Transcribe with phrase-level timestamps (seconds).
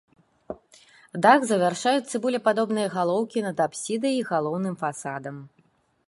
[1.25, 5.37] Дах завяршаюць цыбулепадобныя галоўкі над апсідай і галоўным фасадам.